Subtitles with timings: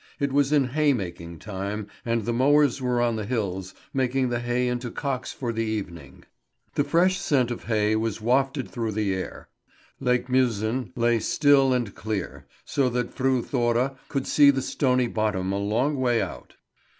[0.19, 4.39] It was in hay making time, and the mowers were on the hills, making the
[4.39, 6.25] hay into cocks for the evening.
[6.73, 9.47] The fresh scent of hay was wafted through the air.
[9.99, 15.51] Lake Mjösen lay still and clear, so that Fru Thora could see the stony bottom
[15.51, 16.55] a long way out.